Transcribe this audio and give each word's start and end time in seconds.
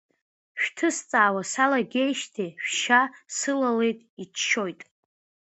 Шәҭысҵаауа 0.61 1.41
салагеижьҭеи 1.51 2.51
шәшьа 2.65 3.01
сылалеит 3.35 3.99
иччоит! 4.23 4.81